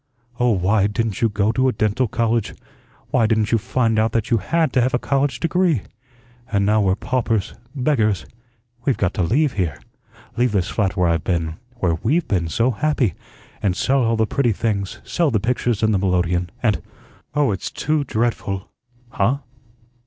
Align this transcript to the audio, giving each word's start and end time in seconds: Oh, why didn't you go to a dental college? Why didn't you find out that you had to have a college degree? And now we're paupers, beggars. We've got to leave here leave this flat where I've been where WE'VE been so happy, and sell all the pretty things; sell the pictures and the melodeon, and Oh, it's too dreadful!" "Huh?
Oh, 0.39 0.49
why 0.49 0.87
didn't 0.87 1.21
you 1.21 1.29
go 1.29 1.51
to 1.51 1.67
a 1.67 1.71
dental 1.71 2.07
college? 2.07 2.55
Why 3.11 3.27
didn't 3.27 3.51
you 3.51 3.59
find 3.59 3.99
out 3.99 4.13
that 4.13 4.31
you 4.31 4.37
had 4.37 4.73
to 4.73 4.81
have 4.81 4.95
a 4.95 4.97
college 4.97 5.39
degree? 5.39 5.83
And 6.51 6.65
now 6.65 6.81
we're 6.81 6.95
paupers, 6.95 7.53
beggars. 7.75 8.25
We've 8.83 8.97
got 8.97 9.13
to 9.13 9.21
leave 9.21 9.53
here 9.53 9.79
leave 10.37 10.53
this 10.53 10.69
flat 10.69 10.97
where 10.97 11.07
I've 11.07 11.23
been 11.23 11.57
where 11.75 11.99
WE'VE 12.01 12.27
been 12.27 12.47
so 12.47 12.71
happy, 12.71 13.13
and 13.61 13.75
sell 13.77 14.03
all 14.03 14.15
the 14.15 14.25
pretty 14.25 14.53
things; 14.53 14.97
sell 15.03 15.29
the 15.29 15.39
pictures 15.39 15.83
and 15.83 15.93
the 15.93 15.99
melodeon, 15.99 16.49
and 16.63 16.81
Oh, 17.35 17.51
it's 17.51 17.69
too 17.69 18.03
dreadful!" 18.03 18.71
"Huh? 19.09 19.37